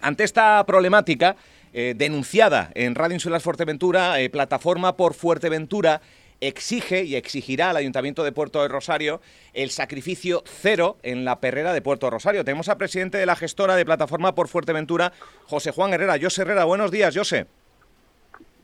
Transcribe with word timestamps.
ante 0.00 0.24
esta 0.24 0.64
problemática 0.66 1.36
eh, 1.72 1.94
denunciada 1.96 2.70
en 2.74 2.94
Radio 2.94 3.14
Insular 3.14 3.40
Fuerteventura, 3.40 4.20
eh, 4.20 4.30
Plataforma 4.30 4.96
por 4.96 5.14
Fuerteventura 5.14 6.00
exige 6.40 7.04
y 7.04 7.16
exigirá 7.16 7.70
al 7.70 7.76
Ayuntamiento 7.76 8.24
de 8.24 8.32
Puerto 8.32 8.62
de 8.62 8.68
Rosario 8.68 9.20
el 9.52 9.70
sacrificio 9.70 10.42
cero 10.46 10.96
en 11.02 11.24
la 11.24 11.38
perrera 11.38 11.72
de 11.72 11.82
Puerto 11.82 12.06
de 12.06 12.10
Rosario. 12.10 12.44
Tenemos 12.44 12.68
al 12.68 12.78
presidente 12.78 13.18
de 13.18 13.26
la 13.26 13.36
gestora 13.36 13.76
de 13.76 13.84
Plataforma 13.84 14.34
por 14.34 14.48
Fuerteventura, 14.48 15.12
José 15.44 15.70
Juan 15.70 15.92
Herrera. 15.92 16.18
José 16.20 16.42
Herrera, 16.42 16.64
buenos 16.64 16.90
días, 16.90 17.16
José. 17.16 17.46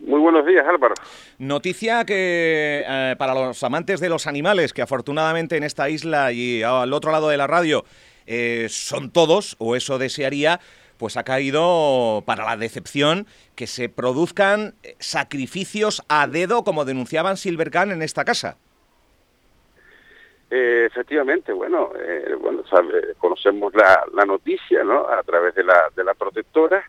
Muy 0.00 0.20
buenos 0.20 0.46
días, 0.46 0.64
Álvaro. 0.66 0.94
Noticia 1.38 2.04
que 2.04 2.84
eh, 2.86 3.14
para 3.18 3.34
los 3.34 3.62
amantes 3.62 4.00
de 4.00 4.08
los 4.08 4.26
animales, 4.26 4.72
que 4.72 4.82
afortunadamente 4.82 5.56
en 5.56 5.64
esta 5.64 5.88
isla 5.88 6.32
y 6.32 6.62
al 6.62 6.92
otro 6.92 7.12
lado 7.12 7.28
de 7.28 7.36
la 7.36 7.46
radio 7.46 7.84
eh, 8.26 8.66
son 8.68 9.10
todos, 9.10 9.56
o 9.58 9.76
eso 9.76 9.98
desearía, 9.98 10.60
pues 10.98 11.16
ha 11.16 11.24
caído 11.24 12.22
para 12.26 12.44
la 12.44 12.56
decepción 12.56 13.26
que 13.54 13.66
se 13.66 13.88
produzcan 13.88 14.74
sacrificios 14.98 16.02
a 16.08 16.26
dedo, 16.26 16.64
como 16.64 16.84
denunciaban 16.84 17.36
Silvercan 17.36 17.90
en 17.90 18.02
esta 18.02 18.24
casa. 18.24 18.56
Eh, 20.50 20.84
efectivamente, 20.86 21.52
bueno, 21.52 21.90
bueno 22.40 22.62
conocemos 23.18 23.74
la, 23.74 24.24
noticia 24.26 24.84
¿no? 24.84 25.08
a 25.08 25.22
través 25.22 25.54
de 25.54 25.64
la, 25.64 25.90
de 25.94 26.04
la 26.04 26.14
protectora 26.14 26.84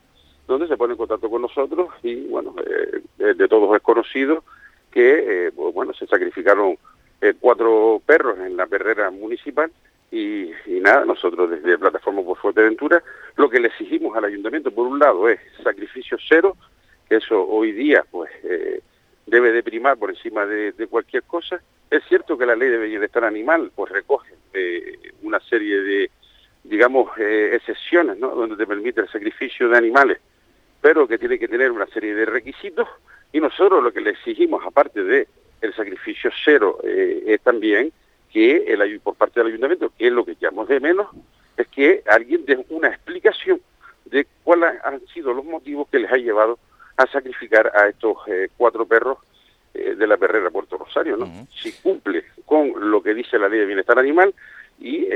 donde 0.48 0.68
se 0.68 0.78
pone 0.78 0.94
en 0.94 0.98
contacto 0.98 1.30
con 1.30 1.42
nosotros 1.42 1.90
y 2.02 2.28
bueno, 2.28 2.56
eh, 2.66 3.34
de 3.34 3.48
todos 3.48 3.76
es 3.76 3.82
conocido 3.82 4.44
que 4.92 5.48
eh, 5.48 5.52
pues, 5.54 5.74
bueno 5.74 5.94
se 5.94 6.08
sacrificaron 6.08 6.78
eh, 7.22 7.34
cuatro 7.40 8.02
perros 8.06 8.40
en 8.40 8.56
la 8.56 8.66
perrera 8.66 9.12
municipal 9.12 9.72
y, 10.12 10.52
nada, 10.68 11.06
nosotros 11.06 11.50
desde 11.50 11.78
Plataforma 11.78 12.24
por 12.24 12.38
Fuerteventura 12.38 13.04
lo 13.36 13.50
que 13.50 13.60
le 13.60 13.68
exigimos 13.68 14.16
al 14.16 14.26
ayuntamiento 14.26 14.72
por 14.72 14.88
un 14.88 15.00
lado 15.00 15.28
es 15.28 15.40
sacrificio 15.64 16.18
cero, 16.28 16.56
que 17.08 17.18
eso 17.18 17.46
hoy 17.48 17.72
día 17.72 18.06
pues 18.10 18.32
debe 19.26 19.52
de 19.52 19.64
primar 19.64 19.98
por 19.98 20.10
encima 20.10 20.46
de, 20.46 20.88
cualquier 20.90 21.24
cosa. 21.24 21.62
Es 21.90 22.04
cierto 22.08 22.38
que 22.38 22.46
la 22.46 22.56
ley 22.56 22.70
de 22.70 22.78
bienestar 22.78 23.26
animal 23.26 23.72
pues 23.76 23.92
recoge 23.92 24.34
una 25.24 25.40
serie 25.42 25.82
de 25.82 26.12
digamos, 26.64 27.10
excepciones, 27.18 28.18
¿no? 28.18 28.30
Donde 28.30 28.58
te 28.58 28.68
permite 28.68 29.02
el 29.02 29.10
sacrificio 29.10 29.70
de 29.70 29.78
animales 29.78 30.20
pero 30.82 31.08
que 31.08 31.18
tiene 31.18 31.40
que 31.40 31.48
tener 31.48 31.72
una 31.72 31.88
serie 31.88 32.14
de 32.14 32.26
requisitos 32.26 32.88
y 33.32 33.40
nosotros 33.40 33.84
lo 33.84 33.92
que 33.92 34.02
le 34.02 34.12
exigimos, 34.12 34.64
aparte 34.66 35.04
de 35.04 35.28
el 35.62 35.74
sacrificio 35.74 36.32
cero, 36.46 36.80
eh, 36.84 37.24
es 37.26 37.42
también 37.42 37.92
que 38.32 38.66
el, 38.68 39.00
por 39.00 39.16
parte 39.16 39.40
del 39.40 39.48
ayuntamiento, 39.48 39.92
que 39.98 40.08
es 40.08 40.14
lo 40.14 40.26
que 40.26 40.36
llamamos 40.40 40.68
de 40.68 40.80
menos, 40.80 41.08
es 41.56 41.68
que 41.68 42.04
alguien 42.08 42.46
dé 42.46 42.64
una 42.70 42.90
explicación 42.90 43.62
de 44.06 44.28
cuáles 44.44 44.74
han 44.84 45.06
sido 45.08 45.34
los 45.34 45.46
motivos 45.46 45.88
que 45.90 46.00
les 46.00 46.12
ha 46.12 46.18
llevado 46.18 46.60
a 46.96 47.06
sacrificar 47.08 47.72
a 47.76 47.88
estos 47.88 48.18
eh, 48.28 48.50
cuatro 48.58 48.86
perros 48.86 49.18
eh, 49.74 49.96
de 49.96 50.08
la 50.08 50.18
perrera 50.18 50.50
Puerto 50.50 50.78
Rosario, 50.78 51.18
¿no? 51.18 51.48
Si 51.62 51.72
cumple 51.74 52.26
con 52.46 52.90
lo 52.90 53.02
que 53.02 53.14
dice 53.14 53.38
la 53.38 53.50
ley 53.50 53.60
de 53.60 53.66
bienestar 53.66 54.00
animal 54.00 54.34
y 54.80 55.08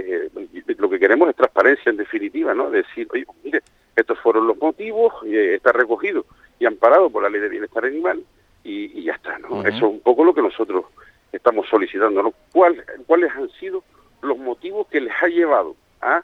lo 0.77 0.89
que 0.89 0.99
queremos 0.99 1.29
es 1.29 1.35
transparencia 1.35 1.89
en 1.89 1.97
definitiva, 1.97 2.53
¿no? 2.53 2.69
Decir, 2.69 3.07
oye, 3.11 3.25
mire, 3.43 3.61
estos 3.95 4.19
fueron 4.19 4.47
los 4.47 4.57
motivos, 4.57 5.13
eh, 5.25 5.55
está 5.55 5.71
recogido 5.71 6.25
y 6.59 6.65
amparado 6.65 7.09
por 7.09 7.23
la 7.23 7.29
ley 7.29 7.41
de 7.41 7.49
bienestar 7.49 7.85
animal 7.85 8.23
y, 8.63 9.03
ya 9.03 9.13
está, 9.13 9.39
¿no? 9.39 9.61
Eso 9.61 9.77
es 9.77 9.83
un 9.83 10.01
poco 10.01 10.23
lo 10.23 10.33
que 10.33 10.41
nosotros 10.41 10.85
estamos 11.31 11.67
solicitando, 11.69 12.23
¿no? 12.23 12.33
¿Cuáles 12.51 13.31
han 13.31 13.49
sido 13.59 13.83
los 14.21 14.37
motivos 14.37 14.87
que 14.87 15.01
les 15.01 15.13
ha 15.21 15.27
llevado 15.27 15.75
a 16.01 16.23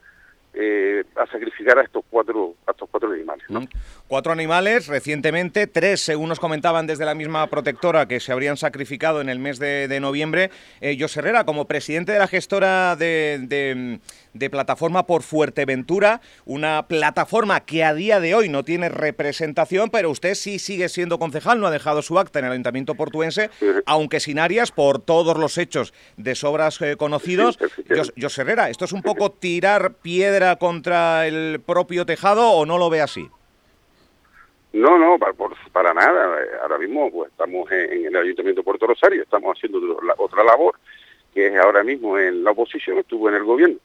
eh, 0.59 1.03
a 1.15 1.27
sacrificar 1.27 1.77
a 1.77 1.83
estos 1.83 2.03
cuatro 2.09 2.55
a 2.65 2.71
estos 2.71 2.89
cuatro 2.89 3.11
animales. 3.11 3.45
¿no? 3.49 3.67
Cuatro 4.07 4.31
animales, 4.31 4.87
recientemente, 4.87 5.67
tres, 5.67 6.01
según 6.01 6.29
nos 6.29 6.39
comentaban 6.39 6.87
desde 6.87 7.05
la 7.05 7.13
misma 7.13 7.45
protectora, 7.47 8.07
que 8.07 8.19
se 8.19 8.31
habrían 8.31 8.57
sacrificado 8.57 9.21
en 9.21 9.29
el 9.29 9.37
mes 9.37 9.59
de, 9.59 9.99
noviembre. 9.99 10.49
Eh, 10.81 10.97
José 10.99 11.19
Herrera, 11.19 11.43
como 11.43 11.65
presidente 11.65 12.11
de 12.11 12.19
la 12.19 12.27
gestora 12.27 12.95
de, 12.95 13.99
de, 14.33 14.49
Plataforma 14.49 15.05
por 15.05 15.23
Fuerteventura, 15.23 16.21
una 16.45 16.87
plataforma 16.87 17.59
que 17.65 17.83
a 17.83 17.93
día 17.93 18.19
de 18.19 18.33
hoy 18.33 18.49
no 18.49 18.63
tiene 18.63 18.87
representación, 18.87 19.89
pero 19.89 20.09
usted 20.09 20.35
sí 20.35 20.57
sigue 20.57 20.89
siendo 20.89 21.19
concejal, 21.19 21.59
no 21.59 21.67
ha 21.67 21.71
dejado 21.71 22.01
su 22.01 22.17
acta 22.17 22.39
en 22.39 22.45
el 22.45 22.51
Ayuntamiento 22.53 22.95
portuense, 22.95 23.49
aunque 23.85 24.19
sin 24.19 24.39
áreas, 24.39 24.71
por 24.71 24.99
todos 24.99 25.37
los 25.37 25.57
hechos 25.57 25.93
de 26.15 26.35
sobras 26.35 26.81
eh, 26.81 26.95
conocidos. 26.95 27.59
José 28.19 28.41
Herrera, 28.41 28.69
¿esto 28.69 28.85
es 28.85 28.93
un 28.93 29.01
poco 29.01 29.31
tirar 29.31 29.95
piedra 29.95 30.46
contra 30.55 31.27
el 31.27 31.59
propio 31.59 32.05
tejado 32.05 32.49
o 32.51 32.65
no 32.65 32.77
lo 32.77 32.89
ve 32.89 33.01
así? 33.01 33.29
No, 34.73 34.97
no, 34.97 35.19
para, 35.19 35.33
para 35.71 35.93
nada. 35.93 36.39
Ahora 36.61 36.77
mismo 36.77 37.11
pues 37.11 37.29
estamos 37.31 37.71
en, 37.71 38.05
el 38.05 38.15
Ayuntamiento 38.15 38.61
de 38.61 38.65
Puerto 38.65 38.87
Rosario, 38.87 39.21
estamos 39.21 39.55
haciendo 39.55 39.79
otra 40.17 40.43
labor, 40.43 40.75
que 41.33 41.47
es 41.47 41.55
ahora 41.57 41.83
mismo 41.83 42.17
en 42.17 42.43
la 42.43 42.51
oposición, 42.51 42.97
estuvo 42.97 43.29
en 43.29 43.35
el 43.35 43.43
gobierno 43.43 43.77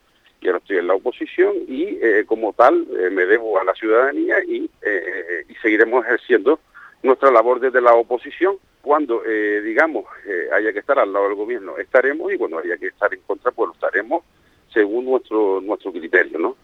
y 0.42 0.48
ahora 0.48 0.58
estoy 0.58 0.78
en 0.78 0.88
la 0.88 0.94
oposición 0.94 1.54
y 1.68 1.98
eh, 2.02 2.24
como 2.26 2.52
tal 2.52 2.86
eh, 2.98 3.10
me 3.10 3.24
debo 3.26 3.60
a 3.60 3.64
la 3.64 3.74
ciudadanía 3.74 4.42
y, 4.44 4.68
eh, 4.82 5.44
y 5.48 5.54
seguiremos 5.56 6.04
ejerciendo 6.04 6.58
nuestra 7.02 7.30
labor 7.30 7.60
desde 7.60 7.80
la 7.80 7.94
oposición. 7.94 8.56
Cuando, 8.82 9.22
digamos, 9.22 10.06
haya 10.52 10.72
que 10.72 10.80
estar 10.80 10.98
al 10.98 11.12
lado 11.12 11.28
del 11.28 11.36
gobierno, 11.36 11.78
estaremos 11.78 12.32
y 12.32 12.36
cuando 12.36 12.58
haya 12.58 12.76
que 12.76 12.88
estar 12.88 13.14
en 13.14 13.20
contra, 13.20 13.52
pues 13.52 13.68
lo 13.68 13.74
estaremos 13.74 14.24
según 14.72 15.04
nuestro 15.04 15.60
nuestro 15.60 15.92
criterio, 15.92 16.38
¿no? 16.38 16.56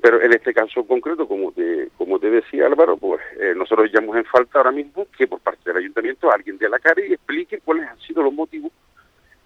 Pero 0.00 0.20
en 0.20 0.32
este 0.32 0.52
caso 0.52 0.84
concreto, 0.86 1.26
como 1.26 1.52
te 1.52 1.88
como 1.96 2.18
te 2.18 2.30
decía 2.30 2.66
Álvaro, 2.66 2.96
pues 2.96 3.20
eh, 3.40 3.54
nosotros 3.56 3.90
llamamos 3.92 4.16
en 4.16 4.24
falta 4.24 4.58
ahora 4.58 4.72
mismo 4.72 5.06
que 5.16 5.26
por 5.26 5.40
parte 5.40 5.62
del 5.64 5.78
ayuntamiento 5.78 6.30
alguien 6.30 6.58
de 6.58 6.68
la 6.68 6.78
cara 6.78 7.04
y 7.04 7.12
explique 7.12 7.60
cuáles 7.60 7.88
han 7.88 7.98
sido 8.00 8.22
los 8.22 8.32
motivos 8.32 8.72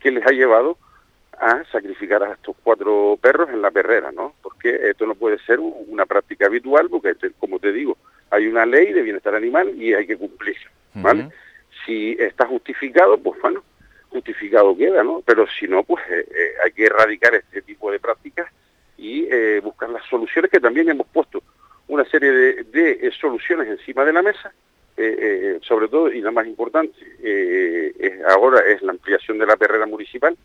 que 0.00 0.10
les 0.10 0.26
ha 0.26 0.30
llevado 0.30 0.78
a 1.41 1.62
sacrificar 1.70 2.22
a 2.22 2.32
estos 2.32 2.56
cuatro 2.62 3.16
perros 3.20 3.48
en 3.50 3.62
la 3.62 3.70
perrera, 3.70 4.10
¿no? 4.10 4.34
Porque 4.42 4.90
esto 4.90 5.06
no 5.06 5.14
puede 5.14 5.38
ser 5.40 5.60
una 5.60 6.04
práctica 6.04 6.46
habitual, 6.46 6.88
porque 6.90 7.14
como 7.38 7.58
te 7.58 7.72
digo, 7.72 7.96
hay 8.30 8.46
una 8.46 8.66
ley 8.66 8.92
de 8.92 9.02
bienestar 9.02 9.34
animal 9.34 9.70
y 9.80 9.94
hay 9.94 10.06
que 10.06 10.16
cumplirla, 10.16 10.70
¿vale? 10.94 11.28
Si 11.86 12.16
está 12.19 12.46
justificado, 12.46 13.19
pues 13.19 13.40
bueno, 13.40 13.62
justificado 14.10 14.76
queda, 14.76 15.02
¿no? 15.02 15.22
Pero 15.24 15.46
si 15.58 15.66
no, 15.66 15.82
pues 15.82 16.02
eh, 16.10 16.26
eh, 16.30 16.52
hay 16.64 16.72
que 16.72 16.86
erradicar 16.86 17.34
este 17.34 17.62
tipo 17.62 17.91
de 17.91 18.00
prácticas 18.00 18.50
y 18.96 19.26
eh, 19.30 19.60
buscar 19.62 19.91
las 19.91 20.04
soluciones 20.06 20.50
que 20.50 20.60
también 20.60 20.88
hemos 20.88 21.06
puesto 21.08 21.42
una 21.88 22.04
serie 22.04 22.32
de, 22.32 23.12
soluciones 23.19 23.69
encima 23.69 24.04
de 24.04 24.12
la 24.12 24.22
mesa, 24.22 24.52
sobre 25.62 25.86
todo, 25.88 26.10
y 26.10 26.20
la 26.20 26.32
más 26.32 26.46
importante, 26.46 26.98
es, 27.22 28.20
ahora 28.26 28.60
es 28.69 28.82
la 28.82 28.91
ampliación 28.91 29.38
de 29.38 29.46
la 29.46 29.56
perrera 29.56 29.86
municipal, 29.86 30.36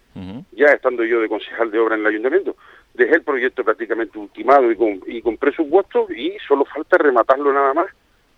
ya 0.52 0.68
estando 0.68 1.04
yo 1.04 1.20
de 1.20 1.28
concejal 1.28 1.70
de 1.70 1.80
obra 1.80 1.96
en 1.96 2.02
el 2.02 2.08
ayuntamiento, 2.08 2.56
dejé 2.94 3.16
el 3.16 3.24
proyecto 3.24 3.64
prácticamente 3.64 4.18
ultimado 4.18 4.72
y 4.72 4.76
con, 4.78 5.02
y 5.08 5.22
con 5.22 5.36
presupuesto 5.38 6.08
y 6.10 6.38
solo 6.48 6.64
falta 6.64 6.98
rematarlo 6.98 7.52
nada 7.52 7.74
más 7.74 7.88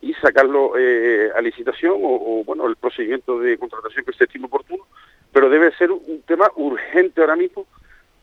y 0.02 0.14
sacarlo 0.16 0.74
a 0.76 1.42
licitación 1.42 2.00
o, 2.02 2.44
bueno, 2.44 2.66
el 2.66 2.78
procedimiento 2.78 3.38
de 3.40 3.58
contratación 3.60 4.04
que 4.04 4.14
se 4.14 4.24
estime 4.24 4.46
oportuno 4.46 4.86
pero 5.36 5.50
debe 5.50 5.70
ser 5.74 5.92
un 5.92 6.22
tema 6.26 6.50
urgente 6.56 7.20
ahora 7.20 7.36
mismo 7.36 7.68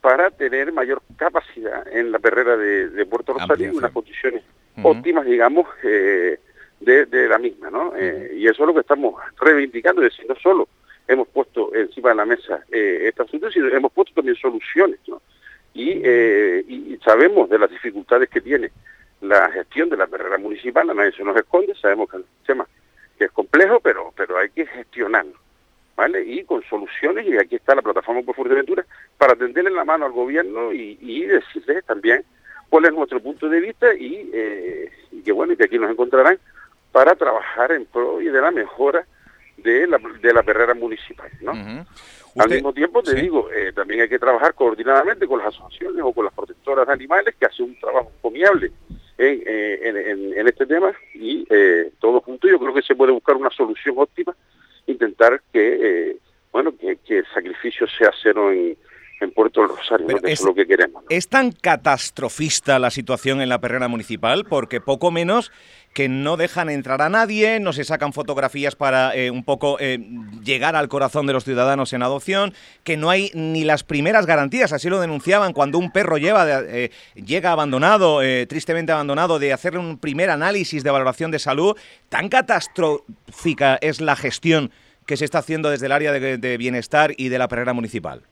para 0.00 0.31
tener 0.31 0.73
mayor 0.73 1.03
capacidad 1.19 1.87
en 1.95 2.11
la 2.11 2.19
perrera 2.19 2.56
de, 2.56 3.05
Puerto 3.05 3.34
Rosario 3.34 3.69
en 3.69 3.77
unas 3.77 3.93
condiciones 3.93 4.43
óptimas, 4.83 5.27
digamos, 5.27 5.69
eh, 5.84 6.41
de, 6.81 7.28
la 7.28 7.37
misma, 7.37 7.69
¿no? 7.69 7.93
Eh, 7.99 8.33
y 8.39 8.47
eso 8.47 8.62
es 8.62 8.67
lo 8.67 8.73
que 8.73 8.81
estamos 8.81 9.21
reivindicando, 9.39 10.00
es 10.00 10.11
decir, 10.11 10.27
no 10.27 10.37
solo 10.37 10.69
hemos 11.06 11.28
puesto 11.28 11.75
encima 11.75 12.09
de 12.09 12.15
la 12.15 12.25
mesa 12.25 12.65
eh, 12.73 13.03
este 13.09 13.25
asunto, 13.25 13.50
sino 13.50 13.69
hemos 13.69 13.93
puesto 13.93 14.15
también 14.15 14.37
soluciones, 14.37 14.99
¿no? 15.06 15.21
Y, 15.75 15.91
y, 15.91 16.99
sabemos 17.05 17.50
de 17.50 17.59
las 17.59 17.69
dificultades 17.69 18.31
que 18.31 18.41
tiene 18.41 18.71
la 19.21 19.50
gestión 19.50 19.91
de 19.91 19.99
la 19.99 20.06
perrera 20.06 20.39
municipal, 20.39 20.89
a 20.89 20.94
nadie 20.94 21.12
se 21.12 21.25
nos 21.25 21.37
esconde, 21.37 21.75
sabemos 21.75 22.08
que 22.08 22.17
es 22.17 22.23
un 22.23 22.47
tema 22.47 22.67
que 23.19 23.26
es 23.26 23.32
complejo, 23.32 23.81
pero, 23.81 24.15
pero 24.17 24.38
hay 24.38 24.49
que 24.49 24.65
gestionarlo. 24.65 25.43
Y 26.43 26.44
con 26.44 26.62
soluciones, 26.65 27.27
y 27.27 27.37
aquí 27.39 27.56
está 27.56 27.75
la 27.75 27.83
plataforma 27.83 28.23
por 28.23 28.35
Fuerteventura, 28.35 28.85
para 29.17 29.37
tenderle 29.37 29.71
la 29.71 29.85
mano 29.85 30.06
al 30.06 30.12
gobierno 30.12 30.73
y, 30.73 30.99
y 31.00 31.25
decirles 31.27 31.85
también 31.85 32.25
cuál 32.69 32.87
es 32.87 32.93
nuestro 32.93 33.21
punto 33.21 33.49
de 33.49 33.61
vista 33.61 33.94
y, 33.94 34.31
eh, 34.33 34.91
y 35.12 35.23
que 35.23 35.31
bueno, 35.31 35.56
que 35.56 35.65
aquí 35.65 35.79
nos 35.79 35.91
encontrarán 35.91 36.39
para 36.91 37.15
trabajar 37.15 37.71
en 37.73 37.87
pro 37.87 38.21
y 38.21 38.27
de 38.27 38.41
la 38.41 38.50
mejora 38.50 39.06
de 39.59 39.87
la, 39.87 39.99
de 40.21 40.33
la 40.33 40.43
perrera 40.43 40.75
municipal, 40.75 41.31
¿no? 41.41 41.53
Al 42.39 42.49
mismo 42.49 42.73
tiempo, 42.73 43.03
te 43.03 43.15
digo, 43.15 43.50
eh, 43.53 43.73
también 43.75 44.00
hay 44.00 44.09
que 44.09 44.19
trabajar 44.19 44.55
coordinadamente 44.55 45.27
con 45.27 45.39
las 45.39 45.49
asociaciones 45.49 46.03
o 46.03 46.12
con 46.12 46.25
las 46.25 46.35
protectoras 46.35 46.87
de 46.87 46.93
animales 46.94 47.35
que 47.39 47.47
hacen 47.47 47.67
un 47.67 47.79
trabajo 47.79 48.11
encomiable 48.17 48.73
en, 49.19 49.43
eh, 49.47 49.81
en, 49.83 50.39
en, 50.39 50.49
este 50.49 50.65
tema 50.65 50.93
y 51.15 51.47
eh, 51.50 51.93
todos 52.00 52.25
juntos 52.25 52.50
yo 52.50 52.59
creo 52.59 52.73
que 52.73 52.83
se 52.83 52.97
puede 52.97 53.12
buscar 53.12 53.37
una 53.37 53.50
solución 53.50 53.97
óptima 53.99 54.35
intentar 54.87 55.43
que, 55.53 56.11
eh, 56.11 56.17
bueno, 56.62 56.79
que, 56.79 57.19
el 57.19 57.26
sacrificio 57.35 57.87
sea 57.99 58.11
cero 58.23 58.53
en, 58.53 58.76
en 59.20 59.31
Puerto 59.32 59.61
del 59.61 59.70
Rosario, 59.70 60.06
es, 60.25 60.43
lo 60.43 60.55
que 60.55 60.67
queremos. 60.67 61.05
¿Es 61.09 61.29
tan 61.29 61.53
catastrofista 61.53 62.79
la 62.79 62.91
situación 62.91 63.41
en 63.41 63.49
la 63.49 63.61
perrera 63.61 63.88
municipal? 63.88 64.44
Porque 64.44 64.81
poco 64.81 65.11
menos 65.11 65.50
que 65.93 66.09
no 66.09 66.38
dejan 66.38 66.70
entrar 66.70 67.03
a 67.03 67.11
nadie, 67.11 67.61
no 67.61 67.73
se 67.75 67.85
sacan 67.85 68.14
fotografías 68.14 68.76
para 68.76 69.14
eh, 69.14 69.31
un 69.31 69.44
poco 69.44 69.76
eh, 69.79 69.99
llegar 70.43 70.75
al 70.75 70.88
corazón 70.88 71.26
de 71.26 71.35
los 71.35 71.44
ciudadanos 71.44 71.93
en 71.93 72.03
adopción, 72.03 72.55
que 72.82 72.97
no 72.97 73.11
hay 73.11 73.31
ni 73.35 73.65
las 73.65 73.85
primeras 73.85 74.25
garantías, 74.25 74.73
así 74.73 74.88
lo 74.88 75.00
denunciaban 75.00 75.53
cuando 75.53 75.79
un 75.79 75.93
perro 75.93 76.17
lleva 76.17 76.47
eh, 76.49 76.91
llega 77.15 77.53
abandonado, 77.53 78.20
tristemente 78.49 78.93
abandonado, 78.93 79.38
de 79.38 79.53
hacerle 79.53 79.81
un 79.81 79.99
primer 79.99 80.31
análisis 80.31 80.82
de 80.82 80.91
valoración 80.91 81.31
de 81.31 81.38
salud. 81.38 81.76
¿Tan 82.08 82.29
catastrófica 82.29 83.79
es 83.82 84.00
la 84.00 84.17
gestión 84.17 84.70
que 85.06 85.16
se 85.16 85.25
está 85.25 85.38
haciendo 85.38 85.70
desde 85.70 85.87
el 85.87 85.93
área 85.93 86.12
de 86.12 86.56
bienestar 86.56 87.12
y 87.16 87.28
de 87.28 87.38
la 87.38 87.49
perrera 87.49 87.72
municipal? 87.72 88.22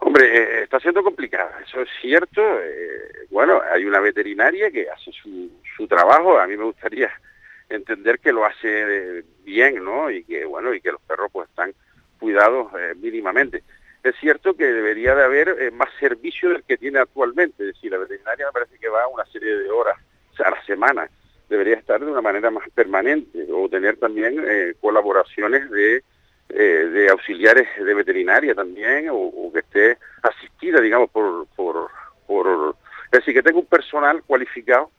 Hombre, 0.00 0.26
eh, 0.26 0.62
está 0.62 0.78
siendo 0.78 1.02
complicado, 1.02 1.50
eso 1.66 1.80
es 1.80 1.88
cierto. 2.00 2.40
Eh, 2.60 3.26
bueno, 3.30 3.60
hay 3.72 3.84
una 3.84 4.00
veterinaria 4.00 4.70
que 4.70 4.88
hace 4.88 5.10
su, 5.12 5.50
su 5.76 5.88
trabajo, 5.88 6.38
a 6.38 6.46
mí 6.46 6.56
me 6.56 6.64
gustaría 6.64 7.10
entender 7.68 8.20
que 8.20 8.32
lo 8.32 8.44
hace 8.44 9.24
bien, 9.44 9.84
¿no? 9.84 10.10
Y 10.10 10.24
que, 10.24 10.44
bueno, 10.44 10.72
y 10.72 10.80
que 10.80 10.92
los 10.92 11.00
perros 11.02 11.30
pues 11.32 11.48
están 11.48 11.72
cuidados 12.20 12.72
eh, 12.78 12.94
mínimamente. 12.96 13.64
Es 14.04 14.14
cierto 14.20 14.54
que 14.54 14.64
debería 14.64 15.14
de 15.16 15.24
haber 15.24 15.72
más 15.72 15.88
servicio 15.98 16.50
del 16.50 16.62
que 16.62 16.76
tiene 16.78 17.00
actualmente, 17.00 17.64
es 17.64 17.74
decir, 17.74 17.90
la 17.90 17.98
veterinaria 17.98 18.46
me 18.46 18.52
parece 18.52 18.78
que 18.78 18.88
va 18.88 19.08
una 19.08 19.26
serie 19.26 19.56
de 19.56 19.70
horas 19.70 19.98
a 20.38 20.50
la 20.50 20.64
semana, 20.64 21.10
debería 21.48 21.76
estar 21.76 22.00
de 22.00 22.10
una 22.10 22.20
manera 22.20 22.50
más 22.50 22.68
permanente 22.70 23.46
o 23.52 23.68
tener 23.68 23.96
también 23.96 24.44
colaboraciones 24.80 25.70
de 25.70 26.02
eh, 26.50 26.88
de 26.90 27.10
auxiliares 27.10 27.68
de 27.78 27.92
veterinaria 27.92 28.54
también, 28.54 29.08
o, 29.10 29.52
que 29.52 29.58
esté 29.58 29.98
asistida, 30.22 30.80
digamos, 30.80 31.10
por, 31.10 31.46
por, 31.48 31.90
por... 32.26 32.74
Es 33.12 33.20
decir, 33.20 33.34
que 33.34 33.42
tenga 33.42 33.58
un 33.58 33.66
personal 33.66 34.22
cualificado 34.22 34.90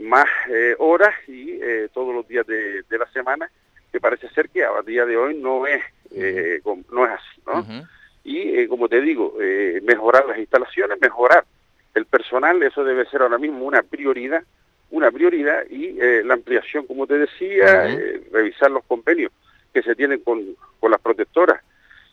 más 0.00 0.26
eh, 0.48 0.74
horas 0.80 1.14
y 1.28 1.52
eh, 1.62 1.88
todos 1.94 2.12
los 2.12 2.26
días 2.26 2.44
de, 2.48 2.84
la 2.90 3.06
semana, 3.12 3.48
que 3.92 4.00
parece 4.00 4.28
ser 4.30 4.48
que 4.48 4.64
a 4.64 4.82
día 4.84 5.06
de 5.06 5.16
hoy 5.16 5.36
no 5.36 5.64
es, 5.68 5.80
no 6.90 7.06
es 7.06 7.12
así, 7.12 7.40
¿no? 7.46 7.86
Y 8.24 8.66
como 8.66 8.88
te 8.88 9.00
digo, 9.00 9.36
mejorar 9.82 10.26
las 10.26 10.38
instalaciones, 10.38 11.00
mejorar 11.00 11.44
el 11.94 12.04
personal, 12.06 12.60
eso 12.64 12.82
debe 12.82 13.06
ser 13.06 13.22
ahora 13.22 13.38
mismo 13.38 13.64
una 13.64 13.84
prioridad, 13.84 14.42
una 14.90 15.10
prioridad 15.10 15.64
y 15.68 15.92
la 16.22 16.34
ampliación, 16.34 16.86
como 16.86 17.06
te 17.06 17.18
decía, 17.18 17.86
revisar 18.32 18.70
los 18.70 18.84
convenios 18.84 19.32
que 19.72 19.82
se 19.82 19.94
tienen 19.94 20.20
con, 20.20 20.56
con 20.80 20.90
las 20.90 21.00
protectoras 21.00 21.60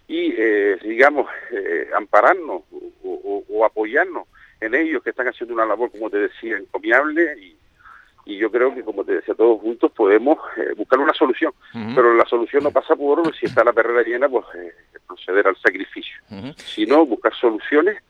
y, 0.07 0.33
eh, 0.37 0.77
digamos, 0.83 1.27
eh, 1.51 1.89
ampararnos 1.95 2.63
o, 3.03 3.65
apoyarnos 3.65 4.27
en 4.59 4.75
ellos 4.75 5.01
que 5.01 5.11
están 5.11 5.27
haciendo 5.27 5.53
una 5.53 5.65
labor, 5.65 5.89
como 5.89 6.09
te 6.09 6.17
decía, 6.17 6.57
encomiable 6.57 7.33
y, 7.39 7.55
y 8.25 8.37
yo 8.37 8.51
creo 8.51 8.75
que, 8.75 8.83
como 8.83 9.05
te 9.05 9.13
decía, 9.13 9.33
todos 9.33 9.61
juntos 9.61 9.91
podemos 9.93 10.37
eh, 10.57 10.73
buscar 10.75 10.99
una 10.99 11.13
solución. 11.13 11.53
Pero 11.71 12.13
la 12.13 12.25
solución 12.25 12.63
no 12.63 12.71
pasa 12.71 12.95
por, 12.95 13.33
si 13.37 13.45
está 13.45 13.63
la 13.63 13.71
perrera 13.71 14.03
llena, 14.03 14.27
pues 14.27 14.45
proceder 15.07 15.47
al 15.47 15.55
sacrificio. 15.57 16.15
Sino 16.57 17.05
buscar 17.05 17.33
soluciones. 17.33 18.01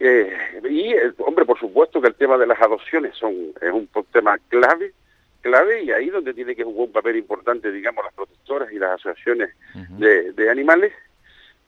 Y, 0.00 0.94
hombre, 1.18 1.44
por 1.44 1.58
supuesto 1.58 2.00
que 2.00 2.08
el 2.08 2.14
tema 2.14 2.38
de 2.38 2.46
las 2.46 2.60
adopciones 2.60 3.14
son 3.16 3.34
es 3.60 3.70
un 3.70 3.88
tema 4.12 4.38
clave 4.48 4.92
clave 5.40 5.84
y 5.84 5.90
ahí 5.90 6.10
donde 6.10 6.34
tiene 6.34 6.54
que 6.54 6.64
jugar 6.64 6.86
un 6.86 6.92
papel 6.92 7.16
importante, 7.16 7.72
digamos, 7.72 8.04
las 8.04 8.14
protectoras 8.14 8.72
y 8.72 8.78
las 8.78 8.92
asociaciones 8.92 9.50
de, 9.98 10.50
animales, 10.50 10.92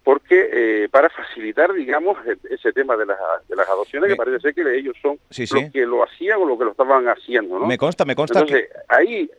porque 0.04 0.48
eh, 0.52 0.88
para 0.90 1.08
facilitar, 1.08 1.72
digamos, 1.72 2.18
e, 2.26 2.36
ese 2.54 2.72
tema 2.72 2.96
de 2.96 3.06
las, 3.06 3.18
de 3.48 3.56
las 3.56 3.68
adopciones, 3.68 4.10
que 4.10 4.16
parece 4.16 4.40
ser 4.40 4.54
que 4.54 4.76
ellos 4.76 4.96
son 5.00 5.18
los 5.28 5.72
que 5.72 5.86
lo 5.86 6.02
hacían 6.04 6.40
o 6.40 6.46
los 6.46 6.58
que 6.58 6.64
lo 6.64 6.70
estaban 6.72 7.06
haciendo, 7.08 7.58
¿no? 7.58 7.66
Me 7.66 7.78
consta, 7.78 8.04
me 8.04 8.14
consta 8.14 8.40
Entonces, 8.40 8.68
ahí... 8.88 9.30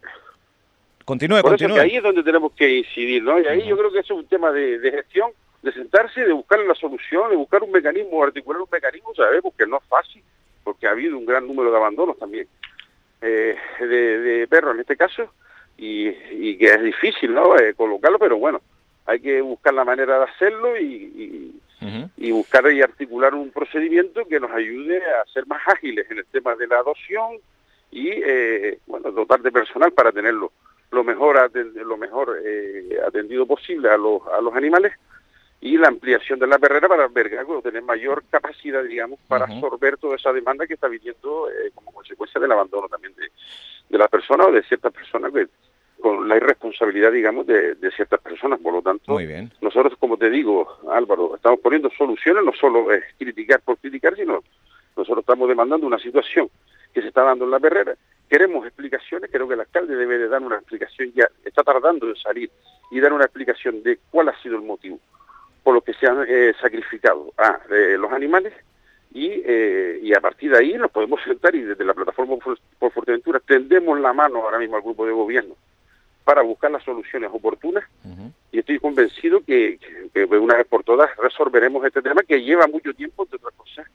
Continúe, 1.05 1.41
por 1.41 1.51
continúe. 1.51 1.79
ahí 1.79 1.97
es 1.97 2.03
donde 2.03 2.23
tenemos 2.23 2.53
que 2.53 2.77
incidir, 2.77 3.23
¿no? 3.23 3.37
Y 3.37 3.45
ahí 3.45 3.67
yo 3.67 3.77
creo 3.77 3.91
que 3.91 3.99
es 3.99 4.09
un 4.09 4.25
tema 4.25 4.53
de, 4.53 4.79
gestión, 4.79 5.31
de 5.63 5.71
sentarse, 5.71 6.21
de 6.21 6.33
buscar 6.33 6.59
la 6.59 6.75
solución, 6.75 7.29
de 7.29 7.37
buscar 7.37 7.63
un 7.63 7.71
mecanismo, 7.71 8.23
articular 8.23 8.61
un 8.61 8.69
mecanismo, 8.71 9.15
sabemos 9.15 9.53
que 9.57 9.65
no 9.65 9.77
es 9.77 9.83
fácil, 9.85 10.21
porque 10.63 10.87
ha 10.87 10.91
habido 10.91 11.17
un 11.17 11.25
gran 11.25 11.47
número 11.47 11.71
de 11.71 11.77
abandonos 11.77 12.19
también 12.19 12.47
eh, 13.21 13.55
de, 13.79 14.47
perros 14.49 14.75
en 14.75 14.81
este 14.81 14.97
caso 14.97 15.29
y, 15.77 16.57
que 16.57 16.65
es 16.65 16.83
difícil 16.83 17.33
no 17.33 17.57
eh, 17.57 17.73
colocarlo 17.73 18.19
pero 18.19 18.37
bueno 18.37 18.61
hay 19.05 19.19
que 19.19 19.41
buscar 19.41 19.73
la 19.73 19.85
manera 19.85 20.19
de 20.19 20.25
hacerlo 20.25 20.77
y, 20.77 21.59
y, 22.17 22.31
buscar 22.31 22.71
y 22.71 22.81
articular 22.81 23.33
un 23.33 23.51
procedimiento 23.51 24.25
que 24.25 24.39
nos 24.39 24.51
ayude 24.51 24.97
a 24.97 25.25
ser 25.31 25.45
más 25.47 25.61
ágiles 25.67 26.09
en 26.09 26.19
el 26.19 26.25
tema 26.25 26.55
de 26.55 26.67
la 26.67 26.79
adopción 26.79 27.37
y 27.91 28.09
eh, 28.09 28.79
bueno 28.87 29.11
dotar 29.11 29.41
de 29.41 29.51
personal 29.51 29.91
para 29.91 30.11
tenerlo 30.11 30.51
lo 30.91 31.03
mejor 31.03 31.51
lo 31.53 31.97
mejor 31.97 32.39
eh, 32.43 32.97
atendido 33.05 33.45
posible 33.45 33.89
a 33.89 33.97
los 33.97 34.21
a 34.27 34.41
los 34.41 34.53
animales 34.55 34.93
y 35.63 35.77
la 35.77 35.87
ampliación 35.87 36.39
de 36.39 36.45
la 36.45 36.59
perrera 36.59 36.89
para 36.89 37.05
albergar 37.05 37.45
o 37.47 37.61
tener 37.61 37.81
mayor 37.83 38.25
capacidad, 38.29 38.83
digamos, 38.83 39.17
para 39.29 39.45
absorber 39.45 39.95
toda 39.95 40.17
esa 40.17 40.33
demanda 40.33 40.67
que 40.67 40.73
está 40.73 40.89
viniendo 40.89 41.49
eh, 41.49 41.71
como 41.73 41.93
consecuencia 41.93 42.41
del 42.41 42.51
abandono 42.51 42.89
también 42.89 43.15
de, 43.15 43.31
de 43.89 43.97
las 43.97 44.09
personas 44.09 44.47
o 44.47 44.51
de 44.51 44.61
ciertas 44.63 44.91
personas 44.91 45.31
con 46.01 46.27
la 46.27 46.35
irresponsabilidad, 46.35 47.13
digamos, 47.13 47.47
de, 47.47 47.77
ciertas 47.95 48.19
personas. 48.19 48.59
Por 48.59 48.73
lo 48.73 48.81
tanto, 48.81 49.17
nosotros, 49.61 49.93
como 49.97 50.17
te 50.17 50.29
digo, 50.29 50.79
Álvaro, 50.91 51.37
estamos 51.37 51.61
poniendo 51.61 51.89
soluciones, 51.97 52.43
no 52.43 52.51
solo 52.51 52.91
es 52.91 53.01
criticar 53.17 53.61
por 53.61 53.77
criticar, 53.77 54.17
sino 54.17 54.43
nosotros 54.97 55.19
estamos 55.19 55.47
demandando 55.47 55.87
una 55.87 55.97
situación 55.97 56.49
que 56.93 57.01
se 57.01 57.07
está 57.07 57.23
dando 57.23 57.45
en 57.45 57.51
la 57.51 57.61
perrera. 57.61 57.95
Queremos 58.29 58.65
explicaciones, 58.65 59.31
creo 59.31 59.47
que 59.47 59.53
el 59.53 59.61
alcalde 59.61 59.95
debe 59.95 60.17
de 60.17 60.27
dar 60.27 60.41
una 60.41 60.57
explicación, 60.57 61.13
ya 61.15 61.29
está 61.45 61.63
tardando 61.63 62.09
en 62.09 62.17
salir 62.17 62.51
y 62.91 62.99
dar 62.99 63.13
una 63.13 63.23
explicación 63.23 63.81
de 63.81 63.99
cuál 64.11 64.27
ha 64.27 64.41
sido 64.41 64.57
el 64.57 64.63
motivo 64.63 64.99
por 65.63 65.73
lo 65.73 65.81
que 65.81 65.93
se 65.93 66.05
han 66.05 66.25
eh, 66.27 66.53
sacrificado. 66.61 67.33
A 67.37 67.59
eh, 67.71 67.95
los 67.97 68.11
animales 68.11 68.53
y, 69.13 69.29
eh, 69.45 69.99
y, 70.01 70.13
a 70.13 70.21
partir 70.21 70.51
de 70.51 70.57
ahí 70.57 70.73
nos 70.73 70.91
podemos 70.91 71.21
sentar 71.23 71.55
y 71.55 71.61
desde 71.61 71.85
la 71.85 71.93
plataforma 71.93 72.35
por, 72.37 72.91
Fuerteventura 72.91 73.39
tendemos 73.39 73.99
la 73.99 74.13
mano 74.13 74.41
ahora 74.43 74.59
mismo 74.59 74.75
al 74.75 74.81
grupo 74.81 75.05
de 75.05 75.13
gobierno 75.13 75.55
para 76.23 76.41
buscar 76.41 76.71
las 76.71 76.83
soluciones 76.83 77.29
oportunas 77.33 77.83
y 78.51 78.59
estoy 78.59 78.79
convencido 78.79 79.41
que, 79.43 79.79
que, 80.13 80.25
una 80.25 80.55
vez 80.55 80.67
por 80.67 80.83
todas 80.83 81.09
resolveremos 81.17 81.85
este 81.85 82.01
tema 82.01 82.21
que 82.23 82.41
lleva 82.41 82.67
mucho 82.67 82.93
tiempo, 82.93 83.23
entre 83.23 83.37
otras 83.37 83.53
cosas, 83.55 83.87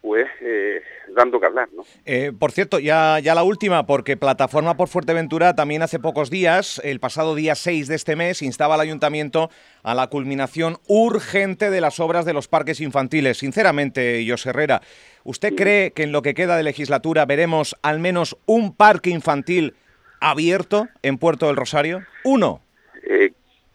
pues 0.00 0.26
eh, 0.40 0.82
dando 1.14 1.38
que 1.38 1.46
hablar. 1.46 1.68
¿no? 1.72 1.84
Eh, 2.06 2.32
por 2.38 2.52
cierto, 2.52 2.78
ya, 2.78 3.18
ya 3.20 3.34
la 3.34 3.42
última, 3.42 3.86
porque 3.86 4.16
Plataforma 4.16 4.76
por 4.76 4.88
Fuerteventura 4.88 5.54
también 5.54 5.82
hace 5.82 5.98
pocos 5.98 6.30
días, 6.30 6.80
el 6.84 7.00
pasado 7.00 7.34
día 7.34 7.54
6 7.54 7.88
de 7.88 7.94
este 7.96 8.16
mes, 8.16 8.42
instaba 8.42 8.74
al 8.74 8.80
ayuntamiento 8.80 9.50
a 9.82 9.94
la 9.94 10.08
culminación 10.08 10.78
urgente 10.86 11.70
de 11.70 11.80
las 11.80 12.00
obras 12.00 12.24
de 12.24 12.32
los 12.32 12.48
parques 12.48 12.80
infantiles. 12.80 13.38
Sinceramente, 13.38 14.24
José 14.28 14.50
Herrera, 14.50 14.80
¿usted 15.24 15.54
cree 15.54 15.92
que 15.92 16.04
en 16.04 16.12
lo 16.12 16.22
que 16.22 16.34
queda 16.34 16.56
de 16.56 16.62
legislatura 16.62 17.26
veremos 17.26 17.76
al 17.82 18.00
menos 18.00 18.38
un 18.46 18.74
parque 18.74 19.10
infantil 19.10 19.74
abierto 20.20 20.88
en 21.02 21.18
Puerto 21.18 21.46
del 21.46 21.56
Rosario? 21.56 22.04
Uno. 22.24 22.62
Eh, 23.02 23.32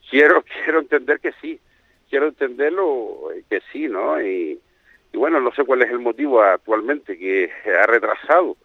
quiero, 0.10 0.44
quiero 0.64 0.80
entender 0.80 1.20
que 1.20 1.34
sí, 1.40 1.60
quiero 2.10 2.30
entenderlo 2.30 3.30
que 3.48 3.62
sí, 3.72 3.88
¿no? 3.88 4.20
Y 4.20 4.60
y 5.16 5.18
bueno, 5.18 5.40
no 5.40 5.54
sé 5.54 5.64
cuál 5.64 5.82
es 5.82 5.90
el 5.90 6.00
motivo 6.00 6.42
actualmente 6.42 7.18
que 7.18 7.50
ha 7.82 7.86
retrasado, 7.86 8.58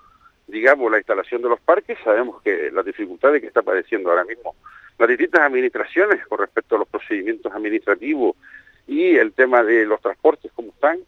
digamos, 0.49 0.91
la 0.91 0.99
instalación 0.99 1.43
de 1.43 1.49
los 1.49 1.61
parques. 1.61 1.97
Sabemos 2.03 2.43
que 2.43 2.73
las 2.73 2.85
dificultades 2.85 3.41
que 3.41 3.47
está 3.47 3.63
padeciendo 3.63 4.11
ahora 4.11 4.25
mismo 4.25 4.57
las 4.99 5.09
distintas 5.09 5.43
administraciones 5.43 6.27
con 6.27 6.41
respecto 6.41 6.75
a 6.75 6.81
los 6.81 6.89
procedimientos 6.89 7.53
administrativos 7.53 8.35
y 8.89 9.15
el 9.15 9.33
tema 9.33 9.63
de 9.63 9.87
los 9.87 10.01
transportes, 10.01 10.51
como 10.51 10.73
están. 10.73 10.99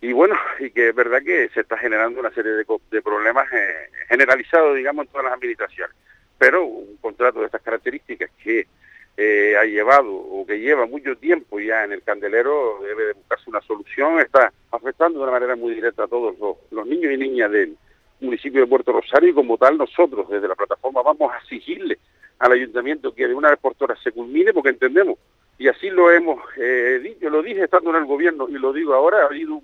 Y 0.00 0.12
bueno, 0.12 0.36
y 0.60 0.70
que 0.70 0.90
es 0.90 0.94
verdad 0.94 1.22
que 1.24 1.48
se 1.48 1.62
está 1.62 1.76
generando 1.76 2.20
una 2.20 2.30
serie 2.30 2.52
de, 2.52 3.02
problemas 3.02 3.52
eh, 3.52 3.90
generalizados, 4.08 4.76
digamos, 4.76 5.06
en 5.06 5.10
todas 5.10 5.24
las 5.24 5.34
administraciones. 5.34 5.96
Pero 6.38 6.64
un 6.64 6.98
contrato 6.98 7.40
de 7.40 7.46
estas 7.46 7.62
características 7.62 8.30
que 8.40 8.68
eh, 9.16 9.54
ha 9.60 9.64
llevado 9.64 10.10
o 10.10 10.46
que 10.46 10.58
lleva 10.58 10.86
mucho 10.86 11.16
tiempo 11.16 11.60
ya 11.60 11.84
en 11.84 11.92
el 11.92 12.02
candelero 12.02 12.78
debe 12.82 13.06
de 13.06 13.12
buscarse 13.12 13.50
una 13.50 13.60
solución, 13.60 14.20
está 14.20 14.52
afectando 14.70 15.18
de 15.18 15.24
una 15.24 15.32
manera 15.32 15.54
muy 15.54 15.74
directa 15.74 16.04
a 16.04 16.08
todos 16.08 16.34
los, 16.70 16.86
niños 16.86 17.12
y 17.12 17.16
niñas 17.18 17.50
del 17.50 17.76
municipio 18.20 18.62
de 18.62 18.66
Puerto 18.66 18.92
Rosario 18.92 19.30
y 19.30 19.34
como 19.34 19.58
tal 19.58 19.76
nosotros 19.76 20.28
desde 20.28 20.48
la 20.48 20.54
plataforma 20.54 21.02
vamos 21.02 21.32
a 21.32 21.38
exigirle 21.38 21.98
al 22.38 22.52
ayuntamiento 22.52 23.14
que 23.14 23.28
de 23.28 23.34
una 23.34 23.50
vez 23.50 23.58
por 23.58 23.74
todas 23.74 24.00
se 24.02 24.12
culmine 24.12 24.52
porque 24.52 24.70
entendemos 24.70 25.18
y 25.58 25.68
así 25.68 25.90
lo 25.90 26.10
hemos 26.10 26.40
eh, 26.56 26.98
dicho, 27.02 27.28
lo 27.28 27.42
dije 27.42 27.64
estando 27.64 27.90
en 27.90 27.96
el 27.96 28.04
gobierno 28.06 28.48
y 28.48 28.54
lo 28.54 28.72
digo 28.72 28.94
ahora, 28.94 29.22
ha 29.22 29.26
habido 29.26 29.62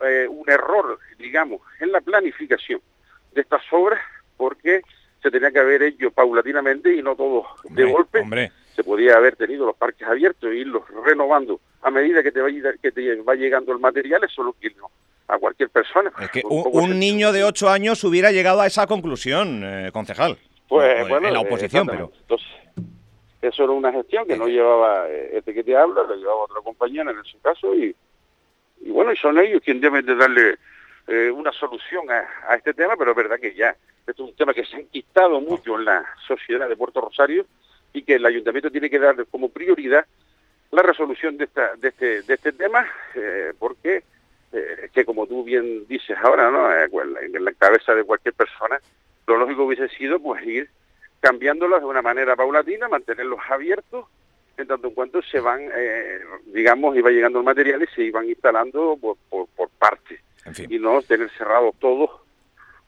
eh, 0.00 0.26
un 0.28 0.48
error, 0.48 0.98
digamos, 1.18 1.60
en 1.80 1.92
la 1.92 2.00
planificación 2.00 2.80
de 3.32 3.42
estas 3.42 3.62
obras 3.70 4.00
porque 4.36 4.80
se 5.22 5.30
tenía 5.30 5.50
que 5.50 5.58
haber 5.58 5.82
hecho 5.82 6.10
paulatinamente 6.10 6.94
y 6.94 7.02
no 7.02 7.14
todo 7.14 7.44
de 7.68 7.84
golpe. 7.84 8.24
Se 8.74 8.84
podía 8.84 9.16
haber 9.16 9.36
tenido 9.36 9.66
los 9.66 9.76
parques 9.76 10.06
abiertos 10.06 10.50
e 10.50 10.56
irlos 10.56 10.82
renovando 11.04 11.60
a 11.82 11.90
medida 11.90 12.22
que 12.22 12.32
te 12.32 12.40
va, 12.40 12.48
que 12.80 12.92
te 12.92 13.16
va 13.22 13.34
llegando 13.34 13.72
el 13.72 13.78
material, 13.78 14.22
eso 14.24 14.42
lo 14.42 14.52
que 14.54 14.72
a 15.28 15.38
cualquier 15.38 15.70
persona. 15.70 16.12
Es 16.20 16.30
que 16.30 16.42
un, 16.44 16.98
niño 16.98 17.32
de 17.32 17.44
8 17.44 17.68
años 17.68 18.02
hubiera 18.04 18.32
llegado 18.32 18.60
a 18.60 18.66
esa 18.66 18.86
conclusión, 18.86 19.62
eh, 19.64 19.90
concejal. 19.92 20.36
Pues, 20.68 21.08
bueno, 21.08 21.28
en 21.28 21.34
la 21.34 21.40
oposición, 21.40 21.86
pero... 21.86 22.12
Entonces, 22.20 22.48
eso 23.42 23.64
era 23.64 23.72
una 23.72 23.92
gestión 23.92 24.26
que 24.26 24.36
no 24.36 24.46
llevaba 24.48 25.08
eh, 25.08 25.38
este 25.38 25.54
que 25.54 25.64
te 25.64 25.76
habla, 25.76 26.02
lo 26.02 26.14
llevaba 26.14 26.44
otra 26.44 26.60
compañera 26.62 27.10
en 27.10 27.24
su 27.24 27.40
caso, 27.40 27.74
y, 27.74 27.94
y 28.80 28.90
bueno, 28.90 29.12
y 29.12 29.16
son 29.16 29.38
ellos 29.38 29.62
quienes 29.64 29.82
deben 29.82 30.04
de 30.04 30.14
darle 30.14 30.58
eh, 31.06 31.30
una 31.30 31.52
solución 31.52 32.04
a, 32.10 32.54
este 32.54 32.74
tema, 32.74 32.94
pero 32.96 33.12
es 33.12 33.16
verdad 33.16 33.40
que 33.40 33.54
ya, 33.54 33.74
esto 34.06 34.24
es 34.24 34.30
un 34.30 34.36
tema 34.36 34.52
que 34.52 34.64
se 34.64 34.76
ha 34.76 34.80
enquistado 34.80 35.40
mucho 35.40 35.76
en 35.76 35.86
la 35.86 36.04
sociedad 36.26 36.68
de 36.68 36.76
Puerto 36.76 37.00
Rosario 37.00 37.46
y 37.92 38.02
que 38.02 38.14
el 38.14 38.26
ayuntamiento 38.26 38.70
tiene 38.70 38.90
que 38.90 38.98
dar 38.98 39.26
como 39.26 39.48
prioridad 39.48 40.06
la 40.70 40.82
resolución 40.82 41.36
de, 41.36 41.44
esta, 41.44 41.74
de, 41.76 41.88
este, 41.88 42.22
de 42.22 42.34
este 42.34 42.52
tema, 42.52 42.86
eh, 43.14 43.52
porque 43.58 44.04
eh, 44.52 44.90
que 44.92 45.04
como 45.04 45.26
tú 45.26 45.44
bien 45.44 45.86
dices 45.86 46.16
ahora, 46.22 46.50
¿no? 46.50 46.72
Eh, 46.72 46.88
pues, 46.90 47.06
en 47.22 47.44
la 47.44 47.52
cabeza 47.52 47.94
de 47.94 48.04
cualquier 48.04 48.34
persona, 48.34 48.80
lo 49.26 49.36
lógico 49.38 49.64
hubiese 49.64 49.88
sido 49.88 50.18
pues 50.20 50.44
ir 50.44 50.68
cambiándolos 51.20 51.80
de 51.80 51.86
una 51.86 52.02
manera 52.02 52.34
paulatina, 52.34 52.88
mantenerlos 52.88 53.38
abiertos, 53.48 54.06
en 54.56 54.66
tanto 54.66 54.88
en 54.88 54.94
cuanto 54.94 55.22
se 55.22 55.38
van, 55.38 55.60
eh, 55.74 56.20
digamos, 56.46 56.96
iba 56.96 57.10
llegando 57.10 57.38
el 57.38 57.44
material 57.44 57.82
y 57.82 57.94
se 57.94 58.02
iban 58.02 58.28
instalando 58.28 58.96
por, 59.00 59.16
por, 59.28 59.46
por 59.48 59.68
partes. 59.70 60.20
Y 60.68 60.78
no 60.78 61.00
tener 61.02 61.30
cerrado 61.36 61.72
todo 61.78 62.24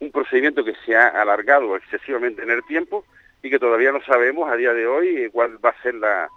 un 0.01 0.11
procedimiento 0.11 0.65
que 0.65 0.75
se 0.85 0.97
ha 0.97 1.09
alargado 1.09 1.77
excesivamente 1.77 2.43
en 2.43 2.51
el 2.51 2.65
tiempo 2.65 3.05
y 3.43 3.51
que 3.51 3.59
todavía 3.59 3.93
no 3.93 4.03
sabemos 4.05 4.51
a 4.51 4.57
día 4.57 4.73
de 4.73 4.87
hoy 4.87 5.29
cuál 5.33 5.63
va 5.65 5.71
a 5.71 5.83
ser 5.83 5.95
la, 5.97 6.31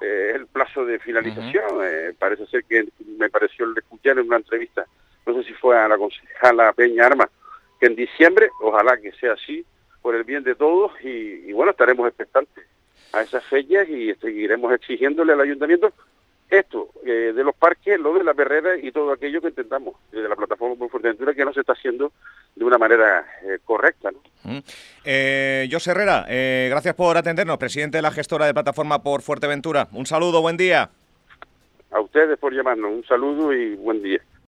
eh, 0.00 0.32
el 0.34 0.46
plazo 0.46 0.84
de 0.84 0.98
finalización. 0.98 1.80
Eh, 1.82 2.14
parece 2.18 2.46
ser 2.46 2.64
que 2.64 2.86
me 3.18 3.28
pareció 3.30 3.64
el 3.64 3.76
escuchar 3.76 4.18
en 4.18 4.26
una 4.26 4.36
entrevista, 4.36 4.86
no 5.26 5.34
sé 5.34 5.44
si 5.44 5.54
fue 5.54 5.76
a 5.78 5.88
la 5.88 5.96
concejala 5.96 6.72
Peña 6.72 7.06
Arma, 7.06 7.28
que 7.80 7.86
en 7.86 7.96
diciembre, 7.96 8.50
ojalá 8.60 8.96
que 8.98 9.12
sea 9.12 9.32
así, 9.32 9.64
por 10.02 10.14
el 10.14 10.24
bien 10.24 10.44
de 10.44 10.54
todos, 10.54 10.92
y, 11.02 11.50
bueno, 11.52 11.70
estaremos 11.70 12.06
expectantes 12.06 12.64
a 13.12 13.22
esas 13.22 13.42
fechas 13.44 13.88
y 13.88 14.14
seguiremos 14.16 14.72
exigiéndole 14.72 15.32
al 15.32 15.40
ayuntamiento 15.40 15.92
esto, 16.58 16.90
eh, 17.04 17.32
de 17.34 17.44
los 17.44 17.54
parques, 17.54 17.98
lo 17.98 18.14
de 18.14 18.24
la 18.24 18.34
perrera 18.34 18.76
y 18.76 18.92
todo 18.92 19.12
aquello 19.12 19.40
que 19.40 19.48
intentamos 19.48 19.94
desde 20.10 20.28
la 20.28 20.36
plataforma 20.36 20.76
por 20.76 20.90
Fuerteventura 20.90 21.34
que 21.34 21.44
no 21.44 21.52
se 21.52 21.60
está 21.60 21.72
haciendo 21.72 22.12
de 22.54 22.64
una 22.64 22.78
manera 22.78 23.26
correcta. 23.64 24.10
¿no? 24.10 24.20
Eh, 25.04 25.68
José 25.70 25.90
Herrera, 25.90 26.26
eh, 26.28 26.68
gracias 26.70 26.94
por 26.94 27.16
atendernos, 27.16 27.58
presidente 27.58 27.98
de 27.98 28.02
la 28.02 28.10
gestora 28.10 28.46
de 28.46 28.54
plataforma 28.54 29.02
por 29.02 29.22
Fuerteventura. 29.22 29.88
Un 29.92 30.06
saludo, 30.06 30.40
buen 30.40 30.56
día. 30.56 30.90
A 31.90 32.00
ustedes 32.00 32.38
por 32.38 32.52
llamarnos, 32.52 32.90
un 32.92 33.04
saludo 33.04 33.52
y 33.52 33.76
buen 33.76 34.02
día. 34.02 34.20